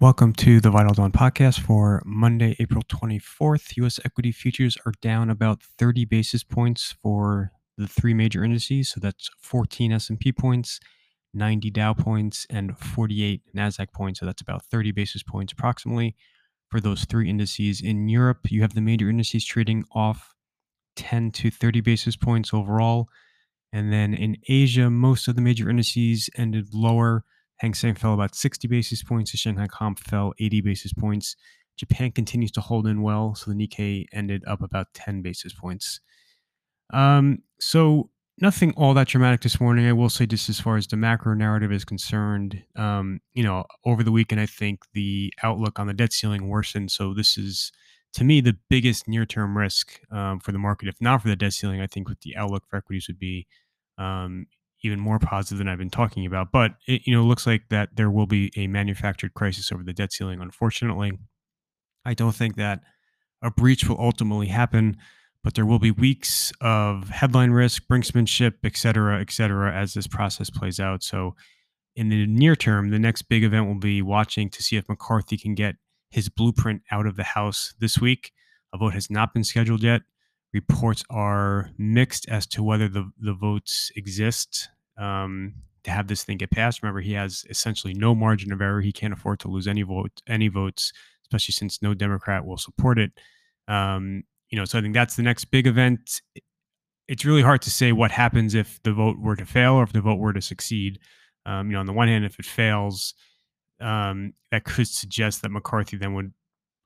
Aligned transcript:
Welcome 0.00 0.32
to 0.34 0.60
the 0.60 0.70
Vital 0.70 0.94
Dawn 0.94 1.10
podcast 1.10 1.58
for 1.58 2.00
Monday, 2.06 2.54
April 2.60 2.84
24th. 2.84 3.76
US 3.78 3.98
equity 4.04 4.30
futures 4.30 4.78
are 4.86 4.92
down 5.02 5.28
about 5.28 5.60
30 5.60 6.04
basis 6.04 6.44
points 6.44 6.94
for 7.02 7.50
the 7.76 7.88
three 7.88 8.14
major 8.14 8.44
indices. 8.44 8.90
So 8.90 9.00
that's 9.00 9.28
14 9.40 9.90
S&P 9.90 10.30
points, 10.30 10.78
90 11.34 11.70
Dow 11.70 11.94
points, 11.94 12.46
and 12.48 12.78
48 12.78 13.42
Nasdaq 13.56 13.92
points. 13.92 14.20
So 14.20 14.26
that's 14.26 14.40
about 14.40 14.64
30 14.66 14.92
basis 14.92 15.24
points 15.24 15.52
approximately 15.52 16.14
for 16.68 16.78
those 16.78 17.04
three 17.04 17.28
indices. 17.28 17.80
In 17.80 18.08
Europe, 18.08 18.52
you 18.52 18.60
have 18.60 18.74
the 18.74 18.80
major 18.80 19.10
indices 19.10 19.44
trading 19.44 19.84
off 19.90 20.32
10 20.94 21.32
to 21.32 21.50
30 21.50 21.80
basis 21.80 22.14
points 22.14 22.54
overall. 22.54 23.08
And 23.72 23.92
then 23.92 24.14
in 24.14 24.36
Asia, 24.48 24.90
most 24.90 25.26
of 25.26 25.34
the 25.34 25.42
major 25.42 25.68
indices 25.68 26.30
ended 26.36 26.72
lower 26.72 27.24
Hang 27.58 27.74
Seng 27.74 27.94
fell 27.94 28.14
about 28.14 28.34
60 28.34 28.68
basis 28.68 29.02
points. 29.02 29.32
The 29.32 29.36
Shanghai 29.36 29.66
Comp 29.66 29.98
fell 29.98 30.32
80 30.38 30.60
basis 30.60 30.92
points. 30.92 31.36
Japan 31.76 32.10
continues 32.10 32.50
to 32.52 32.60
hold 32.60 32.86
in 32.86 33.02
well, 33.02 33.34
so 33.34 33.50
the 33.50 33.56
Nikkei 33.56 34.06
ended 34.12 34.42
up 34.46 34.62
about 34.62 34.92
10 34.94 35.22
basis 35.22 35.52
points. 35.52 36.00
Um, 36.92 37.42
so 37.60 38.10
nothing 38.40 38.72
all 38.76 38.94
that 38.94 39.08
dramatic 39.08 39.40
this 39.40 39.60
morning. 39.60 39.86
I 39.86 39.92
will 39.92 40.08
say, 40.08 40.26
just 40.26 40.48
as 40.48 40.60
far 40.60 40.76
as 40.76 40.86
the 40.86 40.96
macro 40.96 41.34
narrative 41.34 41.72
is 41.72 41.84
concerned, 41.84 42.62
um, 42.76 43.20
you 43.32 43.42
know, 43.42 43.64
over 43.84 44.02
the 44.02 44.12
weekend, 44.12 44.40
I 44.40 44.46
think 44.46 44.84
the 44.92 45.32
outlook 45.42 45.78
on 45.78 45.86
the 45.86 45.94
debt 45.94 46.12
ceiling 46.12 46.48
worsened. 46.48 46.90
So 46.90 47.14
this 47.14 47.38
is, 47.38 47.72
to 48.14 48.24
me, 48.24 48.40
the 48.40 48.56
biggest 48.68 49.08
near-term 49.08 49.56
risk 49.56 50.00
um, 50.10 50.40
for 50.40 50.52
the 50.52 50.58
market. 50.58 50.88
If 50.88 51.00
not 51.00 51.22
for 51.22 51.28
the 51.28 51.36
debt 51.36 51.52
ceiling, 51.52 51.80
I 51.80 51.86
think 51.86 52.08
what 52.08 52.20
the 52.20 52.36
outlook 52.36 52.64
for 52.68 52.76
equities 52.76 53.06
would 53.08 53.18
be 53.18 53.46
um, 53.98 54.46
even 54.82 55.00
more 55.00 55.18
positive 55.18 55.58
than 55.58 55.68
I've 55.68 55.78
been 55.78 55.90
talking 55.90 56.26
about. 56.26 56.52
But 56.52 56.72
it, 56.86 57.02
you 57.04 57.14
know, 57.14 57.24
looks 57.24 57.46
like 57.46 57.68
that 57.70 57.96
there 57.96 58.10
will 58.10 58.26
be 58.26 58.52
a 58.56 58.66
manufactured 58.66 59.34
crisis 59.34 59.72
over 59.72 59.82
the 59.82 59.92
debt 59.92 60.12
ceiling. 60.12 60.40
Unfortunately, 60.40 61.12
I 62.04 62.14
don't 62.14 62.34
think 62.34 62.56
that 62.56 62.80
a 63.42 63.50
breach 63.50 63.88
will 63.88 64.00
ultimately 64.00 64.48
happen, 64.48 64.96
but 65.42 65.54
there 65.54 65.66
will 65.66 65.78
be 65.78 65.90
weeks 65.90 66.52
of 66.60 67.08
headline 67.10 67.50
risk, 67.50 67.84
brinksmanship, 67.90 68.54
et 68.64 68.76
cetera, 68.76 69.20
et 69.20 69.30
cetera, 69.30 69.72
as 69.74 69.94
this 69.94 70.06
process 70.06 70.50
plays 70.50 70.80
out. 70.80 71.02
So, 71.02 71.34
in 71.96 72.10
the 72.10 72.26
near 72.26 72.54
term, 72.54 72.90
the 72.90 72.98
next 72.98 73.22
big 73.22 73.42
event 73.42 73.66
will 73.66 73.78
be 73.78 74.02
watching 74.02 74.48
to 74.50 74.62
see 74.62 74.76
if 74.76 74.88
McCarthy 74.88 75.36
can 75.36 75.54
get 75.56 75.76
his 76.10 76.28
blueprint 76.28 76.82
out 76.92 77.06
of 77.06 77.16
the 77.16 77.24
House 77.24 77.74
this 77.80 77.98
week. 77.98 78.32
A 78.72 78.78
vote 78.78 78.94
has 78.94 79.10
not 79.10 79.34
been 79.34 79.42
scheduled 79.42 79.82
yet 79.82 80.02
reports 80.52 81.04
are 81.10 81.70
mixed 81.78 82.28
as 82.28 82.46
to 82.46 82.62
whether 82.62 82.88
the, 82.88 83.10
the 83.20 83.34
votes 83.34 83.90
exist 83.96 84.68
um, 84.98 85.54
to 85.84 85.90
have 85.90 86.08
this 86.08 86.24
thing 86.24 86.36
get 86.36 86.50
passed. 86.50 86.82
Remember, 86.82 87.00
he 87.00 87.12
has 87.12 87.44
essentially 87.48 87.94
no 87.94 88.14
margin 88.14 88.52
of 88.52 88.60
error. 88.60 88.80
He 88.80 88.92
can't 88.92 89.12
afford 89.12 89.40
to 89.40 89.48
lose 89.48 89.66
any 89.66 89.82
vote, 89.82 90.22
any 90.26 90.48
votes, 90.48 90.92
especially 91.24 91.52
since 91.52 91.80
no 91.80 91.94
Democrat 91.94 92.44
will 92.44 92.58
support 92.58 92.98
it. 92.98 93.12
Um, 93.68 94.24
you 94.50 94.58
know, 94.58 94.64
so 94.64 94.78
I 94.78 94.82
think 94.82 94.94
that's 94.94 95.16
the 95.16 95.22
next 95.22 95.46
big 95.46 95.66
event. 95.66 96.20
It's 97.06 97.24
really 97.24 97.42
hard 97.42 97.62
to 97.62 97.70
say 97.70 97.92
what 97.92 98.10
happens 98.10 98.54
if 98.54 98.82
the 98.82 98.92
vote 98.92 99.18
were 99.18 99.36
to 99.36 99.46
fail 99.46 99.74
or 99.74 99.82
if 99.82 99.92
the 99.92 100.00
vote 100.00 100.18
were 100.18 100.32
to 100.32 100.42
succeed. 100.42 100.98
Um, 101.46 101.68
you 101.68 101.74
know, 101.74 101.80
on 101.80 101.86
the 101.86 101.92
one 101.92 102.08
hand, 102.08 102.24
if 102.24 102.38
it 102.38 102.44
fails, 102.44 103.14
um, 103.80 104.32
that 104.50 104.64
could 104.64 104.88
suggest 104.88 105.42
that 105.42 105.50
McCarthy 105.50 105.96
then 105.96 106.14
would 106.14 106.32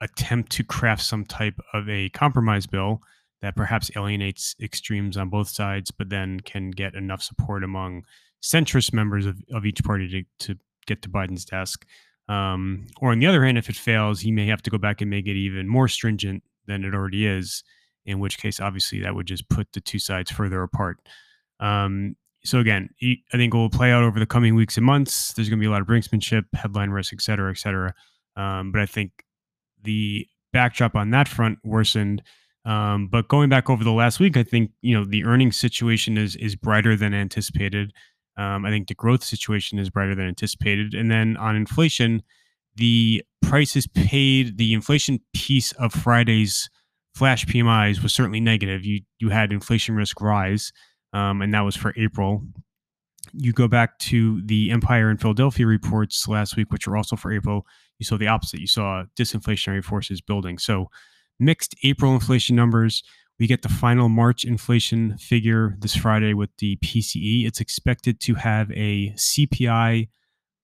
attempt 0.00 0.52
to 0.52 0.64
craft 0.64 1.02
some 1.02 1.24
type 1.24 1.58
of 1.72 1.88
a 1.88 2.08
compromise 2.10 2.66
bill 2.66 3.00
that 3.42 3.56
perhaps 3.56 3.90
alienates 3.96 4.54
extremes 4.60 5.16
on 5.16 5.28
both 5.28 5.48
sides, 5.48 5.90
but 5.90 6.08
then 6.08 6.40
can 6.40 6.70
get 6.70 6.94
enough 6.94 7.22
support 7.22 7.62
among 7.62 8.04
centrist 8.42 8.92
members 8.92 9.26
of, 9.26 9.36
of 9.52 9.66
each 9.66 9.82
party 9.84 10.08
to, 10.08 10.46
to 10.46 10.58
get 10.86 11.02
to 11.02 11.08
Biden's 11.08 11.44
desk. 11.44 11.84
Um, 12.28 12.86
or 13.00 13.12
on 13.12 13.18
the 13.18 13.26
other 13.26 13.44
hand, 13.44 13.58
if 13.58 13.68
it 13.68 13.76
fails, 13.76 14.20
he 14.20 14.32
may 14.32 14.46
have 14.46 14.62
to 14.62 14.70
go 14.70 14.78
back 14.78 15.00
and 15.00 15.10
make 15.10 15.26
it 15.26 15.36
even 15.36 15.68
more 15.68 15.88
stringent 15.88 16.42
than 16.66 16.84
it 16.84 16.94
already 16.94 17.26
is, 17.26 17.62
in 18.04 18.18
which 18.18 18.38
case, 18.38 18.58
obviously, 18.58 19.00
that 19.00 19.14
would 19.14 19.26
just 19.26 19.48
put 19.48 19.72
the 19.72 19.80
two 19.80 19.98
sides 19.98 20.30
further 20.30 20.62
apart. 20.62 20.98
Um, 21.60 22.16
so 22.44 22.58
again, 22.58 22.90
I 23.02 23.16
think 23.32 23.54
it 23.54 23.56
will 23.56 23.70
play 23.70 23.92
out 23.92 24.02
over 24.02 24.18
the 24.18 24.26
coming 24.26 24.54
weeks 24.54 24.76
and 24.76 24.86
months. 24.86 25.32
There's 25.32 25.48
going 25.48 25.58
to 25.58 25.62
be 25.62 25.66
a 25.66 25.70
lot 25.70 25.80
of 25.80 25.86
brinksmanship, 25.86 26.44
headline 26.54 26.90
risk, 26.90 27.12
et 27.12 27.20
cetera, 27.20 27.50
et 27.50 27.58
cetera. 27.58 27.94
Um, 28.36 28.72
but 28.72 28.80
I 28.80 28.86
think 28.86 29.10
the 29.82 30.26
backdrop 30.52 30.94
on 30.94 31.10
that 31.10 31.28
front 31.28 31.58
worsened 31.64 32.22
um, 32.66 33.06
but 33.06 33.28
going 33.28 33.48
back 33.48 33.70
over 33.70 33.84
the 33.84 33.92
last 33.92 34.18
week, 34.18 34.36
I 34.36 34.42
think 34.42 34.72
you 34.82 34.98
know 34.98 35.04
the 35.04 35.24
earnings 35.24 35.56
situation 35.56 36.18
is 36.18 36.34
is 36.36 36.56
brighter 36.56 36.96
than 36.96 37.14
anticipated. 37.14 37.92
Um, 38.36 38.66
I 38.66 38.70
think 38.70 38.88
the 38.88 38.94
growth 38.94 39.22
situation 39.22 39.78
is 39.78 39.88
brighter 39.88 40.16
than 40.16 40.26
anticipated, 40.26 40.92
and 40.92 41.10
then 41.10 41.36
on 41.36 41.54
inflation, 41.54 42.22
the 42.74 43.22
prices 43.40 43.86
paid, 43.86 44.58
the 44.58 44.74
inflation 44.74 45.20
piece 45.32 45.72
of 45.72 45.92
Friday's 45.92 46.68
flash 47.14 47.46
PMIs 47.46 48.02
was 48.02 48.12
certainly 48.12 48.40
negative. 48.40 48.84
You 48.84 49.02
you 49.20 49.28
had 49.28 49.52
inflation 49.52 49.94
risk 49.94 50.20
rise, 50.20 50.72
um, 51.12 51.42
and 51.42 51.54
that 51.54 51.60
was 51.60 51.76
for 51.76 51.94
April. 51.96 52.42
You 53.32 53.52
go 53.52 53.68
back 53.68 53.96
to 54.00 54.42
the 54.44 54.72
Empire 54.72 55.08
and 55.08 55.20
Philadelphia 55.20 55.66
reports 55.66 56.26
last 56.26 56.56
week, 56.56 56.72
which 56.72 56.88
were 56.88 56.96
also 56.96 57.14
for 57.14 57.32
April. 57.32 57.64
You 58.00 58.04
saw 58.04 58.16
the 58.16 58.26
opposite. 58.26 58.60
You 58.60 58.66
saw 58.66 59.04
disinflationary 59.16 59.84
forces 59.84 60.20
building. 60.20 60.58
So 60.58 60.90
mixed 61.38 61.74
April 61.82 62.14
inflation 62.14 62.56
numbers. 62.56 63.02
We 63.38 63.46
get 63.46 63.62
the 63.62 63.68
final 63.68 64.08
March 64.08 64.44
inflation 64.44 65.18
figure 65.18 65.76
this 65.78 65.94
Friday 65.94 66.32
with 66.32 66.50
the 66.58 66.76
PCE. 66.76 67.46
It's 67.46 67.60
expected 67.60 68.18
to 68.20 68.34
have 68.34 68.70
a 68.70 69.10
CPI 69.10 70.08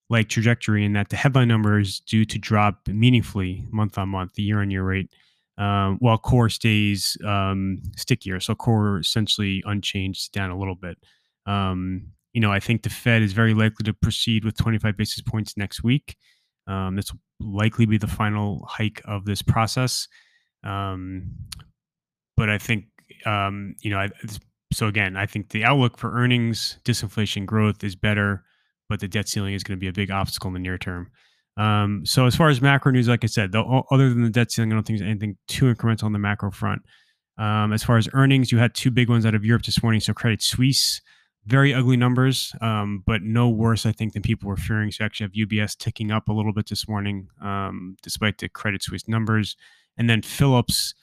like 0.09 0.29
trajectory 0.29 0.83
in 0.85 0.93
that 0.93 1.09
the 1.09 1.15
headline 1.15 1.47
number 1.47 1.79
is 1.79 1.99
due 1.99 2.25
to 2.25 2.37
drop 2.37 2.87
meaningfully 2.87 3.65
month 3.71 3.97
on 3.97 4.09
month, 4.09 4.33
the 4.33 4.43
year 4.43 4.61
on 4.61 4.71
year 4.71 4.83
rate, 4.83 5.09
um, 5.57 5.97
while 5.99 6.17
core 6.17 6.49
stays 6.49 7.15
um, 7.25 7.81
stickier. 7.95 8.39
So 8.39 8.55
core 8.55 8.99
essentially 8.99 9.63
unchanged, 9.65 10.31
down 10.31 10.49
a 10.51 10.57
little 10.57 10.75
bit. 10.75 10.97
Um, 11.45 12.07
you 12.33 12.41
know, 12.41 12.51
I 12.51 12.59
think 12.59 12.83
the 12.83 12.89
Fed 12.89 13.21
is 13.21 13.33
very 13.33 13.53
likely 13.53 13.83
to 13.85 13.93
proceed 13.93 14.43
with 14.43 14.57
25 14.57 14.97
basis 14.97 15.21
points 15.21 15.55
next 15.55 15.83
week. 15.83 16.15
Um, 16.67 16.95
this 16.95 17.11
will 17.11 17.19
likely 17.39 17.85
be 17.85 17.97
the 17.97 18.07
final 18.07 18.65
hike 18.67 19.01
of 19.05 19.25
this 19.25 19.41
process. 19.41 20.07
Um, 20.63 21.31
but 22.37 22.49
I 22.49 22.57
think, 22.57 22.85
um, 23.25 23.75
you 23.81 23.91
know, 23.91 23.99
I, 23.99 24.09
so 24.71 24.87
again, 24.87 25.15
I 25.15 25.25
think 25.25 25.49
the 25.49 25.63
outlook 25.63 25.97
for 25.97 26.11
earnings, 26.13 26.79
disinflation 26.83 27.45
growth 27.45 27.83
is 27.83 27.95
better, 27.95 28.43
but 28.89 28.99
the 28.99 29.07
debt 29.07 29.29
ceiling 29.29 29.53
is 29.53 29.63
going 29.63 29.77
to 29.77 29.79
be 29.79 29.87
a 29.87 29.93
big 29.93 30.11
obstacle 30.11 30.49
in 30.49 30.53
the 30.53 30.59
near 30.59 30.77
term. 30.77 31.11
Um, 31.55 32.03
so 32.05 32.25
as 32.25 32.35
far 32.35 32.49
as 32.49 32.61
macro 32.61 32.91
news, 32.91 33.07
like 33.07 33.23
I 33.23 33.27
said, 33.27 33.51
the, 33.51 33.63
other 33.91 34.09
than 34.09 34.23
the 34.23 34.29
debt 34.29 34.51
ceiling, 34.51 34.71
I 34.71 34.75
don't 34.75 34.85
think 34.85 34.99
there's 34.99 35.09
anything 35.09 35.37
too 35.47 35.65
incremental 35.65 36.05
on 36.05 36.13
the 36.13 36.19
macro 36.19 36.51
front. 36.51 36.81
Um, 37.37 37.73
as 37.73 37.83
far 37.83 37.97
as 37.97 38.09
earnings, 38.13 38.51
you 38.51 38.57
had 38.57 38.73
two 38.73 38.91
big 38.91 39.09
ones 39.09 39.25
out 39.25 39.35
of 39.35 39.45
Europe 39.45 39.63
this 39.63 39.81
morning. 39.81 40.01
So 40.01 40.13
Credit 40.13 40.41
Suisse, 40.41 41.01
very 41.45 41.73
ugly 41.73 41.97
numbers, 41.97 42.53
um, 42.61 43.03
but 43.05 43.21
no 43.21 43.49
worse, 43.49 43.85
I 43.85 43.91
think, 43.91 44.13
than 44.13 44.21
people 44.21 44.47
were 44.47 44.57
fearing. 44.57 44.91
So 44.91 45.03
actually 45.03 45.25
have 45.25 45.47
UBS 45.47 45.77
ticking 45.77 46.11
up 46.11 46.27
a 46.27 46.33
little 46.33 46.53
bit 46.53 46.69
this 46.69 46.87
morning, 46.87 47.27
um, 47.41 47.97
despite 48.01 48.37
the 48.37 48.49
Credit 48.49 48.81
Suisse 48.81 49.07
numbers. 49.07 49.55
And 49.97 50.09
then 50.09 50.21
Philips 50.21 50.93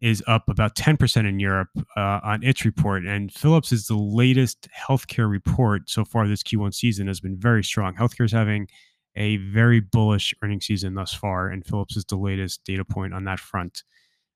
is 0.00 0.22
up 0.26 0.48
about 0.48 0.76
10% 0.76 1.28
in 1.28 1.40
Europe 1.40 1.70
uh, 1.96 2.20
on 2.22 2.42
its 2.44 2.64
report. 2.64 3.04
And 3.04 3.32
Philips 3.32 3.72
is 3.72 3.86
the 3.86 3.96
latest 3.96 4.68
healthcare 4.88 5.28
report 5.28 5.90
so 5.90 6.04
far 6.04 6.28
this 6.28 6.42
Q1 6.42 6.74
season 6.74 7.08
has 7.08 7.20
been 7.20 7.36
very 7.36 7.64
strong. 7.64 7.94
Healthcare 7.94 8.24
is 8.24 8.32
having 8.32 8.68
a 9.16 9.38
very 9.38 9.80
bullish 9.80 10.32
earning 10.42 10.60
season 10.60 10.94
thus 10.94 11.12
far, 11.12 11.48
and 11.48 11.66
Philips 11.66 11.96
is 11.96 12.04
the 12.04 12.16
latest 12.16 12.64
data 12.64 12.84
point 12.84 13.12
on 13.12 13.24
that 13.24 13.40
front. 13.40 13.82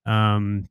Um, 0.07 0.69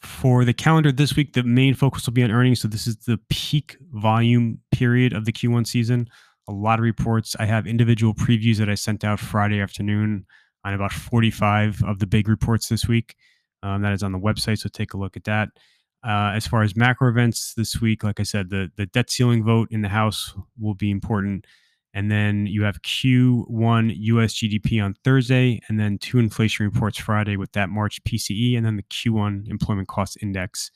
for 0.00 0.44
the 0.44 0.54
calendar 0.54 0.90
this 0.90 1.14
week, 1.14 1.34
the 1.34 1.42
main 1.42 1.74
focus 1.74 2.06
will 2.06 2.14
be 2.14 2.22
on 2.22 2.30
earnings. 2.30 2.60
So 2.60 2.68
this 2.68 2.86
is 2.86 2.96
the 2.96 3.18
peak 3.28 3.76
volume 3.92 4.58
period 4.72 5.12
of 5.12 5.26
the 5.26 5.32
Q1 5.32 5.66
season. 5.66 6.08
A 6.48 6.52
lot 6.52 6.78
of 6.78 6.82
reports. 6.82 7.36
I 7.38 7.44
have 7.44 7.66
individual 7.66 8.14
previews 8.14 8.56
that 8.56 8.68
I 8.68 8.74
sent 8.74 9.04
out 9.04 9.20
Friday 9.20 9.60
afternoon 9.60 10.26
on 10.64 10.74
about 10.74 10.92
45 10.92 11.82
of 11.84 11.98
the 11.98 12.06
big 12.06 12.28
reports 12.28 12.68
this 12.68 12.86
week. 12.86 13.14
Um, 13.62 13.82
that 13.82 13.92
is 13.92 14.02
on 14.02 14.12
the 14.12 14.18
website, 14.18 14.58
so 14.58 14.68
take 14.68 14.94
a 14.94 14.96
look 14.96 15.16
at 15.16 15.24
that. 15.24 15.48
Uh, 16.04 16.32
as 16.34 16.46
far 16.48 16.62
as 16.62 16.74
macro 16.74 17.08
events 17.08 17.54
this 17.54 17.80
week, 17.80 18.02
like 18.02 18.18
I 18.18 18.24
said, 18.24 18.50
the 18.50 18.70
the 18.76 18.86
debt 18.86 19.08
ceiling 19.08 19.44
vote 19.44 19.68
in 19.70 19.82
the 19.82 19.88
House 19.88 20.34
will 20.58 20.74
be 20.74 20.90
important, 20.90 21.46
and 21.94 22.10
then 22.10 22.46
you 22.46 22.64
have 22.64 22.82
Q1 22.82 23.94
U.S. 23.96 24.34
GDP 24.34 24.84
on 24.84 24.94
Thursday, 25.04 25.60
and 25.68 25.78
then 25.78 25.98
two 25.98 26.18
inflation 26.18 26.66
reports 26.66 26.98
Friday 26.98 27.36
with 27.36 27.52
that 27.52 27.68
March 27.68 28.02
PCE, 28.02 28.56
and 28.56 28.66
then 28.66 28.76
the 28.76 28.82
Q1 28.82 29.48
Employment 29.48 29.86
Cost 29.86 30.18
Index. 30.20 30.72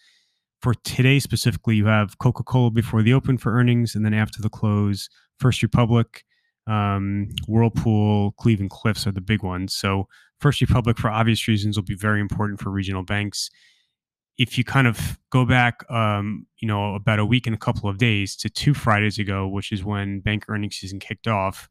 For 0.63 0.75
today 0.75 1.19
specifically, 1.19 1.75
you 1.75 1.87
have 1.87 2.19
Coca 2.19 2.45
Cola 2.45 2.71
before 2.71 3.03
the 3.03 3.13
open 3.13 3.37
for 3.37 3.53
earnings, 3.53 3.97
and 3.97 4.05
then 4.05 4.15
after 4.15 4.41
the 4.41 4.49
close, 4.49 5.09
First 5.41 5.61
Republic, 5.63 6.25
um, 6.67 7.29
Whirlpool, 7.47 8.33
Cleveland 8.33 8.71
Cliffs 8.71 9.07
are 9.07 9.13
the 9.13 9.21
big 9.21 9.43
ones. 9.43 9.75
So 9.75 10.09
First 10.41 10.61
Republic, 10.61 10.99
for 10.99 11.11
obvious 11.11 11.49
reasons, 11.49 11.77
will 11.77 11.85
be 11.85 11.95
very 11.97 12.21
important 12.21 12.61
for 12.61 12.71
regional 12.71 13.03
banks. 13.03 13.51
If 14.39 14.59
you 14.59 14.65
kind 14.65 14.87
of 14.87 15.19
go 15.31 15.47
back, 15.47 15.89
um, 15.91 16.47
you 16.59 16.69
know, 16.69 16.95
about 16.95 17.19
a 17.19 17.25
week 17.25 17.47
and 17.47 17.55
a 17.55 17.59
couple 17.59 17.89
of 17.89 17.99
days 17.99 18.37
to 18.37 18.51
two 18.51 18.75
Fridays 18.75 19.19
ago, 19.19 19.49
which 19.49 19.73
is 19.73 19.83
when 19.85 20.21
bank 20.21 20.45
earnings 20.49 20.77
season 20.77 21.01
kicked 21.01 21.27
off, 21.27 21.69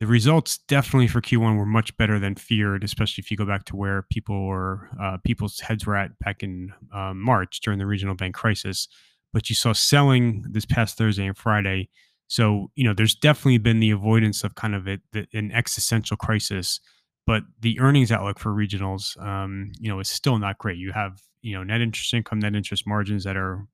The 0.00 0.06
results 0.06 0.58
definitely 0.68 1.08
for 1.08 1.20
Q1 1.20 1.58
were 1.58 1.66
much 1.66 1.96
better 1.96 2.20
than 2.20 2.36
feared, 2.36 2.84
especially 2.84 3.20
if 3.22 3.32
you 3.32 3.36
go 3.36 3.44
back 3.44 3.64
to 3.64 3.76
where 3.76 4.02
people 4.10 4.46
were 4.46 4.88
uh, 5.00 5.18
people's 5.24 5.58
heads 5.58 5.86
were 5.86 5.96
at 5.96 6.16
back 6.20 6.44
in 6.44 6.72
um, 6.94 7.20
March 7.20 7.60
during 7.60 7.80
the 7.80 7.86
regional 7.86 8.14
bank 8.14 8.34
crisis. 8.36 8.86
But 9.32 9.50
you 9.50 9.56
saw 9.56 9.72
selling 9.72 10.44
this 10.48 10.64
past 10.66 10.96
Thursday 10.96 11.26
and 11.26 11.36
Friday. 11.36 11.88
So 12.28 12.70
you 12.74 12.84
know, 12.84 12.94
there's 12.94 13.14
definitely 13.14 13.58
been 13.58 13.80
the 13.80 13.90
avoidance 13.90 14.44
of 14.44 14.54
kind 14.54 14.74
of 14.74 14.86
it, 14.88 15.00
the, 15.12 15.26
an 15.34 15.52
existential 15.52 16.16
crisis. 16.16 16.80
But 17.26 17.42
the 17.60 17.78
earnings 17.80 18.10
outlook 18.10 18.38
for 18.38 18.52
regionals, 18.52 19.20
um, 19.22 19.70
you 19.78 19.90
know, 19.90 20.00
is 20.00 20.08
still 20.08 20.38
not 20.38 20.58
great. 20.58 20.78
You 20.78 20.92
have 20.92 21.20
you 21.42 21.54
know 21.54 21.62
net 21.64 21.80
interest 21.80 22.14
income, 22.14 22.38
net 22.40 22.54
interest 22.54 22.86
margins 22.86 23.24
that 23.24 23.36
are 23.36 23.66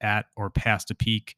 at 0.00 0.26
or 0.36 0.50
past 0.50 0.90
a 0.90 0.94
peak 0.94 1.36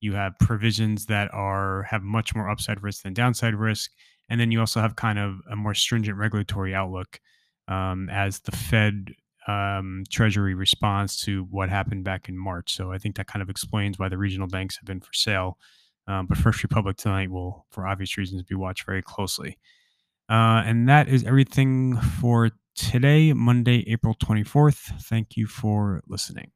you 0.00 0.14
have 0.14 0.38
provisions 0.38 1.06
that 1.06 1.32
are 1.32 1.84
have 1.84 2.02
much 2.02 2.34
more 2.34 2.50
upside 2.50 2.82
risk 2.82 3.02
than 3.04 3.14
downside 3.14 3.54
risk, 3.54 3.92
and 4.28 4.40
then 4.40 4.50
you 4.50 4.60
also 4.60 4.80
have 4.80 4.96
kind 4.96 5.18
of 5.18 5.36
a 5.50 5.56
more 5.56 5.74
stringent 5.74 6.18
regulatory 6.18 6.74
outlook 6.74 7.20
um, 7.68 8.08
as 8.10 8.40
the 8.40 8.50
Fed 8.50 9.12
um, 9.46 10.02
Treasury 10.10 10.54
responds 10.54 11.16
to 11.22 11.44
what 11.44 11.68
happened 11.68 12.04
back 12.04 12.28
in 12.28 12.36
March. 12.36 12.74
So 12.74 12.92
I 12.92 12.98
think 12.98 13.16
that 13.16 13.28
kind 13.28 13.42
of 13.42 13.48
explains 13.48 13.98
why 13.98 14.08
the 14.08 14.18
regional 14.18 14.48
banks 14.48 14.76
have 14.76 14.84
been 14.84 15.00
for 15.00 15.12
sale. 15.12 15.56
Um, 16.06 16.26
but 16.26 16.38
First 16.38 16.62
Republic 16.62 16.96
tonight 16.96 17.30
will, 17.30 17.66
for 17.70 17.86
obvious 17.86 18.16
reasons, 18.18 18.42
be 18.42 18.54
watched 18.54 18.86
very 18.86 19.02
closely. 19.02 19.58
Uh, 20.28 20.62
and 20.64 20.88
that 20.88 21.08
is 21.08 21.24
everything 21.24 21.96
for 21.96 22.50
today, 22.74 23.32
Monday, 23.32 23.84
April 23.90 24.14
24th. 24.14 25.02
Thank 25.02 25.36
you 25.36 25.46
for 25.46 26.02
listening. 26.08 26.50